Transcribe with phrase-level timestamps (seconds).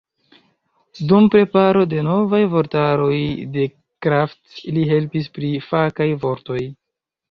[1.11, 3.21] Dum preparo de novaj vortaroj
[3.59, 3.69] de
[4.09, 6.63] Kraft li helpis pri fakaj vortoj.